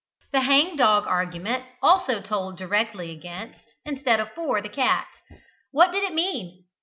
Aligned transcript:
The 0.31 0.41
"hang 0.41 0.77
dog" 0.77 1.05
argument 1.05 1.63
also 1.83 2.21
told 2.21 2.57
directly 2.57 3.11
against, 3.11 3.71
instead 3.85 4.19
of 4.19 4.31
for, 4.33 4.59
the 4.59 4.67
cats. 4.67 5.15
What 5.69 5.91
did 5.91 6.03
it 6.03 6.15
mean? 6.15 6.65